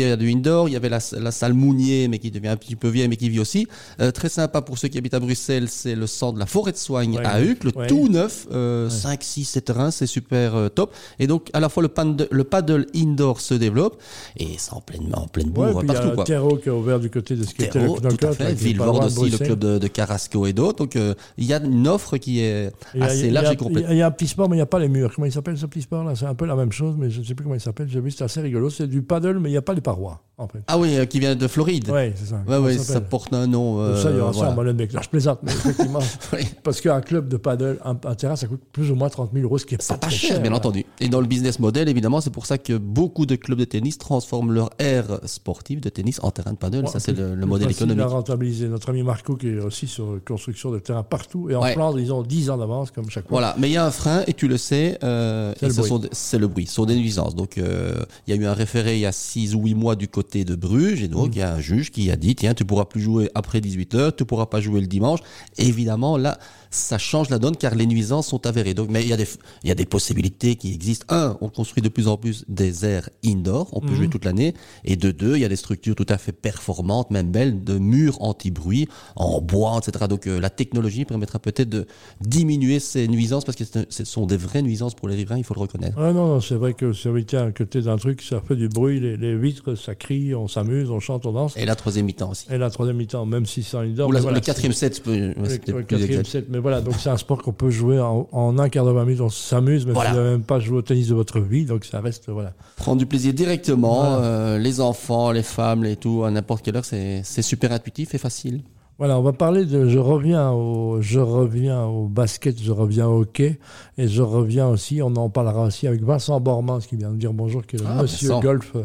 y 0.00 0.04
a 0.12 0.16
du 0.16 0.30
indoor. 0.30 0.68
Il 0.68 0.72
y 0.72 0.76
avait 0.76 0.88
la, 0.88 0.98
la 1.18 1.30
salle 1.30 1.54
Mounier, 1.54 2.08
mais 2.08 2.18
qui 2.18 2.30
devient 2.30 2.48
un 2.48 2.56
petit 2.56 2.76
peu 2.76 2.88
vieille, 2.88 3.08
mais 3.08 3.16
qui 3.16 3.28
vit 3.28 3.40
aussi. 3.40 3.66
Euh, 4.00 4.10
très 4.10 4.28
sympa 4.28 4.62
pour 4.62 4.78
ceux 4.78 4.88
qui 4.88 4.98
habitent 4.98 5.14
à 5.14 5.20
Bruxelles, 5.20 5.68
c'est 5.68 5.94
le 5.94 6.06
centre 6.06 6.34
de 6.34 6.38
la 6.40 6.46
forêt 6.46 6.72
de 6.72 6.76
soigne 6.76 7.18
Ouais. 7.18 7.24
à 7.26 7.40
Huc, 7.42 7.64
le 7.64 7.72
Ouais. 7.76 7.86
tout 7.86 8.08
neuf, 8.08 8.46
euh, 8.52 8.88
5, 8.88 9.22
6, 9.22 9.44
7 9.44 9.64
terrains, 9.64 9.90
c'est 9.90 10.06
super 10.06 10.54
euh, 10.54 10.68
top. 10.68 10.92
Et 11.18 11.26
donc, 11.26 11.48
à 11.52 11.60
la 11.60 11.68
fois 11.68 11.82
le 11.82 11.88
paddle, 11.88 12.26
le 12.30 12.44
paddle 12.44 12.86
indoor 12.94 13.40
se 13.40 13.54
développe, 13.54 14.00
et 14.36 14.48
c'est 14.58 14.72
en 14.72 14.80
pleine, 14.80 15.12
en 15.14 15.26
pleine 15.26 15.50
bourre 15.50 15.78
puis 15.78 15.88
il 15.88 15.90
y 15.90 15.94
partout, 15.94 16.08
a 16.08 16.14
quoi. 16.14 16.24
Terreau 16.24 16.56
qui 16.56 16.68
a 16.68 16.74
ouvert 16.74 17.00
du 17.00 17.10
côté 17.10 17.34
de 17.36 17.44
ce 17.44 17.54
qui 17.54 17.62
était 17.64 17.80
le 17.80 17.88
de 17.88 19.06
aussi, 19.26 19.33
le 19.38 19.44
club 19.46 19.58
de, 19.58 19.78
de 19.78 19.86
Carrasco 19.88 20.46
et 20.46 20.52
d'autres. 20.52 20.78
Donc, 20.78 20.96
euh, 20.96 21.14
il 21.38 21.44
y 21.44 21.52
a 21.54 21.60
une 21.62 21.86
offre 21.88 22.16
qui 22.16 22.40
est 22.40 22.70
assez 23.00 23.28
a- 23.28 23.32
large 23.32 23.52
et 23.52 23.56
complète. 23.56 23.86
Il 23.90 23.96
y 23.96 24.02
a 24.02 24.06
un 24.06 24.10
petit 24.10 24.26
sport, 24.28 24.48
mais 24.48 24.56
il 24.56 24.58
n'y 24.58 24.62
a 24.62 24.66
pas 24.66 24.78
les 24.78 24.88
murs. 24.88 25.12
Comment 25.14 25.26
il 25.26 25.32
s'appelle 25.32 25.56
ce 25.58 25.66
petit 25.66 25.82
sport 25.82 26.04
là 26.04 26.14
C'est 26.14 26.26
un 26.26 26.34
peu 26.34 26.46
la 26.46 26.56
même 26.56 26.72
chose, 26.72 26.94
mais 26.98 27.10
je 27.10 27.20
ne 27.20 27.24
sais 27.24 27.34
plus 27.34 27.42
comment 27.44 27.54
il 27.54 27.60
s'appelle. 27.60 27.88
J'ai 27.88 28.00
vu, 28.00 28.10
c'est 28.10 28.24
assez 28.24 28.40
rigolo. 28.40 28.70
C'est 28.70 28.86
du 28.86 29.02
paddle, 29.02 29.38
mais 29.38 29.48
il 29.48 29.52
n'y 29.52 29.58
a 29.58 29.62
pas 29.62 29.74
les 29.74 29.80
parois, 29.80 30.22
en 30.38 30.48
fait. 30.48 30.60
Ah 30.66 30.78
oui, 30.78 30.96
euh, 30.96 31.04
qui 31.06 31.20
vient 31.20 31.34
de 31.36 31.46
Floride. 31.48 31.88
Ouais, 31.90 32.12
c'est 32.16 32.26
ça. 32.26 32.42
Ouais, 32.46 32.58
ouais, 32.58 32.78
ça 32.78 32.94
ça 32.94 33.00
porte 33.00 33.32
un 33.32 33.46
nom. 33.46 33.80
euh, 33.80 34.00
ça, 34.02 34.10
il 34.10 34.16
y 34.16 34.20
aura 34.20 34.32
ça 34.32 34.38
voilà. 34.38 34.52
à 34.52 34.54
Molenbeek. 34.54 34.92
Là, 34.92 35.00
je 35.02 35.08
plaisante, 35.08 35.40
mais 35.42 35.52
effectivement. 35.52 36.00
Oui. 36.32 36.40
Parce 36.62 36.80
qu'un 36.80 37.00
club 37.00 37.28
de 37.28 37.36
paddle, 37.36 37.78
un, 37.84 37.90
un 38.04 38.14
terrain, 38.14 38.34
ça 38.36 38.46
coûte 38.46 38.62
plus 38.72 38.90
ou 38.90 38.94
moins 38.94 39.08
30 39.08 39.30
000 39.32 39.44
euros, 39.44 39.58
ce 39.58 39.66
qui 39.66 39.74
est 39.74 39.86
pas 39.88 39.94
pas 39.98 40.06
très 40.08 40.16
cher, 40.16 40.40
bien 40.40 40.52
entendu. 40.52 40.84
Et 41.00 41.08
dans 41.08 41.20
le 41.20 41.26
business 41.26 41.58
model, 41.58 41.88
évidemment, 41.88 42.20
c'est 42.20 42.30
pour 42.30 42.46
ça 42.46 42.58
que 42.58 42.76
beaucoup 42.76 43.26
de 43.26 43.36
clubs 43.36 43.58
de 43.58 43.64
tennis 43.64 43.98
transforment 43.98 44.50
leur 44.52 44.70
aire 44.78 45.20
sportive 45.24 45.80
de 45.80 45.88
tennis 45.88 46.18
en 46.22 46.30
terrain 46.30 46.52
de 46.52 46.56
paddle. 46.56 46.88
Ça, 46.88 46.98
c'est 47.00 47.12
le, 47.16 47.36
modèle 47.46 47.70
économique. 47.70 48.02
à 48.02 48.06
rentabiliser. 48.08 48.68
Notre 48.68 48.88
ami 48.90 49.02
Marco, 49.24 49.36
qui 49.36 49.48
est 49.48 49.58
aussi 49.58 49.86
sur 49.86 50.18
construction 50.26 50.70
de 50.70 50.78
terrain 50.78 51.02
partout. 51.02 51.48
Et 51.50 51.54
en 51.56 51.62
Ouais. 51.62 51.72
Flandre, 51.72 51.98
ils 51.98 52.12
ont 52.12 52.22
10 52.22 52.50
ans 52.50 52.58
d'avance, 52.58 52.90
comme 52.90 53.08
chaque 53.08 53.24
fois. 53.26 53.38
Voilà, 53.38 53.54
mais 53.58 53.70
il 53.70 53.72
y 53.72 53.76
a 53.78 53.86
un 53.86 53.90
frein, 53.90 54.22
et 54.26 54.34
tu 54.34 54.48
le 54.48 54.58
sais, 54.58 54.98
euh, 55.02 55.54
C'est 55.58 55.68
le 55.68 56.40
le 56.42 56.48
bruit, 56.48 56.66
ce 56.66 56.74
sont 56.74 56.84
des 56.84 56.96
nuisances. 56.96 57.34
Donc, 57.34 57.56
euh, 57.56 57.94
il 58.26 58.34
y 58.34 58.38
a 58.38 58.40
eu 58.40 58.44
un 58.44 58.52
référé 58.52 58.94
il 58.96 59.00
y 59.00 59.06
a 59.06 59.12
6 59.12 59.54
ou 59.54 59.62
8 59.64 59.74
mois 59.74 59.96
du 59.96 60.08
côté 60.08 60.44
de 60.44 60.54
Bruges, 60.54 61.02
et 61.02 61.08
Mm. 61.08 61.12
donc 61.12 61.30
il 61.36 61.38
y 61.38 61.42
a 61.42 61.54
un 61.54 61.60
juge 61.60 61.90
qui 61.90 62.10
a 62.10 62.16
dit, 62.16 62.34
tiens, 62.34 62.52
tu 62.54 62.64
pourras 62.66 62.84
plus 62.84 63.00
jouer 63.00 63.30
après 63.34 63.60
18h, 63.60 64.14
tu 64.16 64.24
pourras 64.26 64.46
pas 64.46 64.60
jouer 64.60 64.80
le 64.82 64.86
dimanche. 64.86 65.20
Évidemment, 65.56 66.18
là, 66.18 66.38
ça 66.70 66.98
change 66.98 67.30
la 67.30 67.38
donne, 67.38 67.56
car 67.56 67.74
les 67.76 67.86
nuisances 67.86 68.26
sont 68.26 68.46
avérées. 68.46 68.74
Donc, 68.74 68.90
mais 68.90 69.02
il 69.02 69.08
y 69.08 69.12
a 69.12 69.16
des, 69.16 69.28
il 69.62 69.68
y 69.68 69.72
a 69.72 69.76
des 69.76 69.86
possibilités 69.86 70.56
qui 70.56 70.72
existent. 70.74 71.06
Un, 71.08 71.36
on 71.40 71.48
construit 71.48 71.82
de 71.82 71.88
plus 71.88 72.08
en 72.08 72.16
plus 72.16 72.44
des 72.48 72.84
aires 72.84 73.08
indoor, 73.24 73.68
on 73.72 73.80
peut 73.80 73.90
Mhm. 73.90 73.94
jouer 73.96 74.08
toute 74.08 74.24
l'année. 74.24 74.54
Et 74.84 74.96
de 74.96 75.10
deux, 75.12 75.36
il 75.36 75.40
y 75.40 75.44
a 75.44 75.48
des 75.48 75.56
structures 75.56 75.94
tout 75.94 76.06
à 76.08 76.18
fait 76.18 76.32
performantes, 76.32 77.10
même 77.10 77.30
belles, 77.30 77.62
de 77.62 77.78
murs 77.78 78.20
anti-bruit, 78.20 78.88
en 79.16 79.40
bois, 79.40 79.78
etc. 79.78 80.06
Donc, 80.08 80.26
euh, 80.26 80.40
la 80.40 80.50
technologie 80.50 81.04
permettra 81.04 81.38
peut-être 81.38 81.68
de 81.68 81.86
diminuer 82.20 82.80
ces 82.80 83.06
nuisances, 83.08 83.44
parce 83.44 83.56
que 83.56 83.64
un- 83.78 83.84
ce 83.88 84.04
sont 84.04 84.26
des 84.26 84.36
vraies 84.36 84.62
nuisances 84.62 84.94
pour 84.94 85.08
les 85.08 85.14
riverains, 85.16 85.38
il 85.38 85.44
faut 85.44 85.54
le 85.54 85.60
reconnaître. 85.60 85.96
Ah 85.98 86.12
non, 86.12 86.26
non, 86.26 86.40
c'est 86.40 86.54
vrai 86.56 86.74
que 86.74 86.92
c'est 86.92 87.10
tiens, 87.26 87.46
à 87.46 87.52
côté 87.52 87.80
d'un 87.82 87.96
truc, 87.96 88.22
ça 88.22 88.40
fait 88.46 88.56
du 88.56 88.68
bruit, 88.68 88.98
les, 89.00 89.16
les 89.16 89.36
vitres, 89.36 89.74
ça 89.76 89.94
crie, 89.94 90.34
on 90.34 90.48
s'amuse, 90.48 90.90
on 90.90 91.00
chante, 91.00 91.26
on 91.26 91.32
danse. 91.32 91.56
Et 91.56 91.64
la 91.64 91.76
troisième 91.76 92.06
mi-temps 92.06 92.30
aussi. 92.30 92.46
Et 92.50 92.58
la 92.58 92.70
troisième 92.70 92.96
mi-temps, 92.96 93.24
même 93.24 93.46
si 93.46 93.62
c'est 93.62 93.76
en 93.76 93.80
indoor. 93.80 94.08
Ou 94.08 94.12
la- 94.12 94.18
mais 94.18 94.22
voilà, 94.22 94.38
le 94.38 94.44
quatrième 94.44 94.72
set, 94.72 95.02
peut- 95.02 95.16
le, 95.16 95.34
le 95.36 95.82
quatrième 95.82 96.24
set. 96.24 96.46
Mais 96.48 96.58
voilà, 96.58 96.80
donc 96.80 96.94
c'est 96.98 97.08
un 97.10 97.16
sport 97.16 97.40
qu'on 97.42 97.52
peut 97.52 97.70
jouer 97.70 98.00
en, 98.00 98.28
en 98.32 98.58
un 98.58 98.68
quart 98.68 98.84
de 98.84 98.90
20 98.90 99.04
minutes, 99.04 99.20
on 99.20 99.30
s'amuse, 99.30 99.86
mais 99.86 99.92
Voilà. 99.92 100.10
vous 100.10 100.16
n'avez 100.16 100.30
même 100.30 100.42
pas 100.42 100.58
joué 100.60 100.78
au 100.78 100.82
tennis 100.82 101.08
de 101.08 101.14
votre 101.14 101.40
vie, 101.40 101.64
donc 101.64 101.84
ça 101.84 102.00
reste, 102.00 102.28
voilà. 102.30 102.52
Prendre 102.76 102.98
du 102.98 103.06
plaisir 103.06 103.32
directement, 103.32 104.00
Voilà. 104.00 104.18
euh, 104.24 104.58
les 104.58 104.80
enfants, 104.80 105.30
les 105.30 105.42
femmes, 105.42 105.84
les 105.84 105.96
tout, 105.96 106.24
à 106.24 106.30
n'importe 106.30 106.64
quelle 106.64 106.76
heure, 106.76 106.84
c'est 106.84 107.22
super 107.42 107.72
intuitif 107.72 108.14
et 108.14 108.18
facile. 108.18 108.62
Voilà, 108.98 109.18
on 109.18 109.22
va 109.22 109.32
parler 109.32 109.64
de. 109.64 109.88
Je 109.88 109.98
reviens 109.98 110.50
au, 110.52 111.00
je 111.00 111.18
reviens 111.18 111.84
au 111.84 112.06
basket, 112.06 112.60
je 112.62 112.70
reviens 112.70 113.08
au 113.08 113.22
hockey, 113.22 113.58
et 113.98 114.06
je 114.06 114.22
reviens 114.22 114.68
aussi. 114.68 115.02
On 115.02 115.14
en 115.16 115.28
parlera 115.30 115.64
aussi 115.64 115.86
avec 115.88 116.02
Vincent 116.02 116.38
Bormans 116.40 116.78
qui 116.78 116.94
vient 116.96 117.10
de 117.10 117.16
dire 117.16 117.32
bonjour, 117.32 117.66
qui 117.66 117.74
est 117.76 117.80
le 117.80 117.86
Ah, 117.88 118.02
monsieur 118.02 118.28
Vincent. 118.28 118.40
golf 118.40 118.72
euh, 118.76 118.84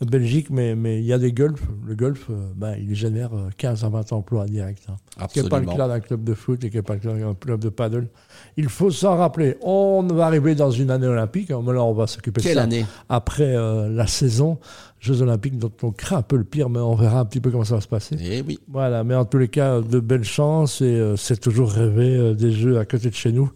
Belgique, 0.00 0.48
mais 0.50 0.74
mais 0.74 0.98
il 0.98 1.04
y 1.04 1.12
a 1.12 1.18
des 1.18 1.32
golfs. 1.32 1.62
Le 1.86 1.94
golf, 1.94 2.26
euh, 2.30 2.48
ben, 2.54 2.74
il 2.78 2.94
génère 2.94 3.30
euh, 3.34 3.48
15 3.56 3.84
à 3.84 3.88
20 3.88 4.12
emplois 4.12 4.46
directs. 4.46 4.82
hein. 4.88 4.96
Ce 5.28 5.32
qui 5.34 5.42
n'est 5.42 5.48
pas 5.48 5.60
le 5.60 5.66
cas 5.66 5.88
d'un 5.88 6.00
club 6.00 6.24
de 6.24 6.34
foot 6.34 6.62
et 6.64 6.70
qui 6.70 6.76
n'est 6.76 6.82
pas 6.82 6.94
le 6.94 7.00
cas 7.00 7.12
d'un 7.14 7.34
club 7.34 7.60
de 7.60 7.68
paddle. 7.68 8.08
Il 8.56 8.68
faut 8.68 8.90
s'en 8.90 9.16
rappeler. 9.16 9.56
On 9.62 10.02
va 10.02 10.26
arriver 10.26 10.54
dans 10.54 10.70
une 10.70 10.90
année 10.90 11.06
olympique. 11.06 11.50
hein, 11.50 11.60
mais 11.66 11.72
là, 11.72 11.82
on 11.82 11.92
va 11.94 12.06
s'occuper 12.06 12.40
de 12.40 12.46
Quelle 12.46 12.56
ça 12.56 12.62
année? 12.62 12.84
après 13.08 13.54
euh, 13.56 13.88
la 13.88 14.06
saison 14.06 14.58
Jeux 14.98 15.20
olympiques 15.22 15.58
dont 15.58 15.70
on 15.82 15.92
craint 15.92 16.16
un 16.16 16.22
peu 16.22 16.36
le 16.36 16.42
pire, 16.44 16.70
mais 16.70 16.78
on 16.80 16.94
verra 16.94 17.20
un 17.20 17.24
petit 17.26 17.38
peu 17.40 17.50
comment 17.50 17.64
ça 17.64 17.74
va 17.76 17.80
se 17.82 17.86
passer. 17.86 18.16
Eh 18.18 18.42
oui. 18.46 18.58
Voilà, 18.66 19.04
mais 19.04 19.14
en 19.14 19.26
tous 19.26 19.36
les 19.38 19.48
cas, 19.48 19.80
de 19.82 20.00
belles 20.00 20.24
chances 20.24 20.80
et 20.80 20.84
euh, 20.86 21.16
c'est 21.16 21.36
toujours 21.38 21.70
rêvé 21.70 22.16
euh, 22.16 22.34
des 22.34 22.50
jeux 22.50 22.78
à 22.78 22.86
côté 22.86 23.10
de 23.10 23.14
chez 23.14 23.30
nous. 23.30 23.50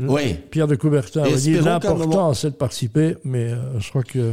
Oui. 0.00 0.34
Pierre 0.50 0.66
de 0.66 0.76
Coubertin 0.76 1.24
Et 1.24 1.28
avait 1.28 1.36
dit 1.36 1.54
l'important 1.60 1.98
moment- 2.06 2.34
c'est 2.34 2.50
de 2.50 2.54
participer, 2.56 3.16
mais 3.22 3.52
euh, 3.52 3.78
je 3.78 3.90
crois 3.90 4.02
que 4.02 4.32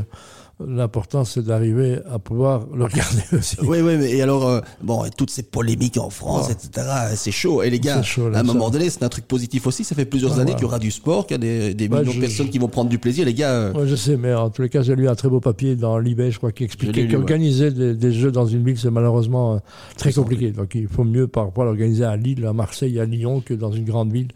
L'important, 0.65 1.25
c'est 1.25 1.43
d'arriver 1.43 2.00
à 2.09 2.17
pouvoir 2.17 2.65
le 2.74 2.85
regarder 2.85 3.24
aussi. 3.38 3.57
Oui, 3.62 3.79
oui, 3.81 3.97
mais 3.97 4.12
et 4.12 4.21
alors, 4.21 4.47
euh, 4.47 4.62
bon, 4.81 5.03
et 5.03 5.09
toutes 5.09 5.29
ces 5.29 5.43
polémiques 5.43 5.97
en 5.97 6.09
France, 6.09 6.50
etc., 6.50 6.88
c'est 7.15 7.31
chaud. 7.31 7.62
Et 7.62 7.69
les 7.69 7.79
gars, 7.79 7.97
C'est 7.97 8.03
chaud, 8.03 8.29
là, 8.29 8.38
à 8.38 8.41
un 8.41 8.43
moment 8.43 8.67
ça. 8.67 8.71
donné, 8.71 8.89
c'est 8.89 9.03
un 9.03 9.09
truc 9.09 9.27
positif 9.27 9.67
aussi. 9.67 9.83
Ça 9.83 9.95
fait 9.95 10.05
plusieurs 10.05 10.38
Ah, 10.38 10.41
années 10.41 10.51
ouais. 10.51 10.55
qu'il 10.55 10.63
y 10.63 10.67
aura 10.67 10.79
du 10.79 10.91
sport, 10.91 11.27
qu'il 11.27 11.43
y 11.43 11.69
a 11.69 11.74
des, 11.74 11.89
millions 11.89 12.13
de 12.13 12.19
personnes 12.21 12.50
qui 12.50 12.57
vont 12.57 12.69
prendre 12.69 12.89
du 12.89 13.00
plaisir. 13.00 13.25
Les 13.25 13.33
gars, 13.33 13.51
euh, 13.51 13.85
je 13.85 13.95
sais, 13.95 14.15
mais 14.15 14.33
en 14.33 14.50
tous 14.50 14.62
les 14.62 14.69
cas, 14.69 14.81
j'ai 14.81 14.95
lu 14.95 15.09
un 15.09 15.15
très 15.15 15.27
beau 15.27 15.41
papier 15.41 15.75
dans 15.75 15.97
l'eBay, 15.97 16.31
je 16.31 16.38
crois, 16.38 16.53
qui 16.53 16.63
expliquait 16.63 17.07
qu'organiser 17.09 17.71
des, 17.71 17.93
des 17.93 18.12
jeux 18.13 18.31
dans 18.31 18.45
une 18.45 18.63
ville, 18.63 18.79
c'est 18.79 18.91
malheureusement 18.91 19.55
euh, 19.55 19.59
très 19.97 20.13
compliqué. 20.13 20.51
Donc 20.51 20.74
il 20.75 20.88
faut 20.88 21.03
mieux 21.03 21.27
parfois 21.27 21.65
l'organiser 21.65 22.05
à 22.05 22.15
Lille, 22.15 22.45
à 22.45 22.53
Marseille, 22.53 22.97
à 22.97 23.03
Lyon 23.05 23.41
que 23.45 23.53
dans 23.53 23.74
une 23.74 23.83
grande 23.83 24.13
ville 24.13 24.29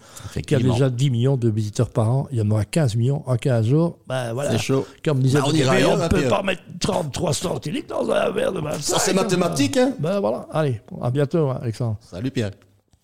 qui 0.45 0.53
a 0.53 0.59
déjà 0.59 0.89
10 0.89 1.11
millions 1.11 1.37
de 1.37 1.49
visiteurs 1.49 1.89
par 1.89 2.09
an. 2.09 2.27
Il 2.33 2.39
y 2.39 2.41
en 2.41 2.51
aura 2.51 2.65
15 2.65 2.97
millions 2.97 3.23
en 3.25 3.37
15 3.37 3.67
jours. 3.67 3.97
Ben 4.07 4.33
voilà. 4.33 4.51
c'est 4.51 4.57
chaud. 4.57 4.85
Comme 5.03 5.19
disait 5.19 5.39
Bah, 5.39 5.45
on 5.47 6.08
Ne 6.09 6.13
peut 6.15 6.27
Pierre. 6.27 6.29
pas 6.37 6.43
mettre 6.43 6.61
33 6.79 7.33
centilitres 7.33 7.87
dans 7.87 8.09
un 8.11 8.29
verre 8.31 8.51
de 8.51 8.59
vin. 8.61 8.73
Ça, 8.79 8.99
c'est 8.99 9.13
mathématique, 9.13 9.77
hein 9.77 9.93
Ben 9.99 10.19
voilà. 10.19 10.47
Allez, 10.51 10.81
à 11.01 11.09
bientôt, 11.11 11.49
Alexandre. 11.49 11.97
Salut 12.01 12.31
Pierre. 12.31 12.51